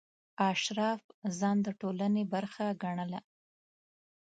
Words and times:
اشراف 0.51 1.01
ځان 1.39 1.57
د 1.65 1.67
ټولنې 1.81 2.23
برخه 2.33 2.65
ګڼله. 2.83 3.19